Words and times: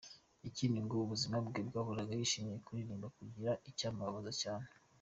Ikindi 0.49 0.77
ngo 0.81 0.93
mu 0.99 1.05
buzima 1.11 1.37
bwe 1.47 1.61
yahoraga 1.75 2.11
yishimye, 2.19 2.53
akirinda 2.59 3.07
hagira 3.17 3.51
icyamubabaza 3.69 4.33
cyane. 4.43 4.67